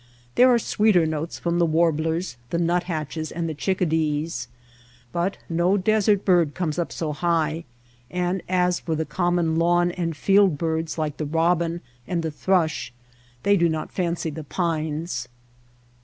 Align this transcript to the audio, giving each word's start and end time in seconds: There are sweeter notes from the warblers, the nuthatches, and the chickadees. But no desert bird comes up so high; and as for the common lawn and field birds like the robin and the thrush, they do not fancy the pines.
There 0.33 0.51
are 0.51 0.57
sweeter 0.57 1.05
notes 1.05 1.37
from 1.37 1.59
the 1.59 1.65
warblers, 1.67 2.35
the 2.49 2.57
nuthatches, 2.57 3.31
and 3.31 3.47
the 3.47 3.53
chickadees. 3.53 4.47
But 5.11 5.37
no 5.47 5.77
desert 5.77 6.25
bird 6.25 6.55
comes 6.55 6.79
up 6.79 6.91
so 6.91 7.13
high; 7.13 7.65
and 8.09 8.41
as 8.49 8.79
for 8.79 8.95
the 8.95 9.05
common 9.05 9.57
lawn 9.57 9.91
and 9.91 10.17
field 10.17 10.57
birds 10.57 10.97
like 10.97 11.17
the 11.17 11.25
robin 11.27 11.81
and 12.07 12.23
the 12.23 12.31
thrush, 12.31 12.91
they 13.43 13.55
do 13.55 13.69
not 13.69 13.91
fancy 13.91 14.31
the 14.31 14.43
pines. 14.43 15.27